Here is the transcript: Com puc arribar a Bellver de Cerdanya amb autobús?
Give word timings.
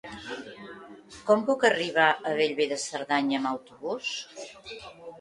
Com 1.27 1.43
puc 1.51 1.67
arribar 1.69 2.09
a 2.15 2.33
Bellver 2.41 2.69
de 2.75 2.81
Cerdanya 2.87 3.41
amb 3.45 3.55
autobús? 3.55 4.21